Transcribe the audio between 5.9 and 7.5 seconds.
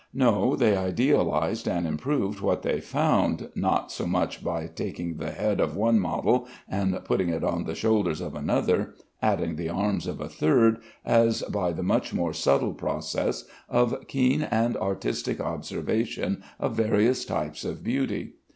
model and putting it